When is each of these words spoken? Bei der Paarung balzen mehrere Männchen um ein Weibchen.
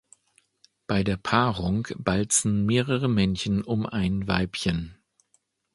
Bei 0.87 1.03
der 1.03 1.15
Paarung 1.17 1.87
balzen 1.95 2.65
mehrere 2.65 3.07
Männchen 3.07 3.61
um 3.63 3.85
ein 3.85 4.27
Weibchen. 4.27 4.95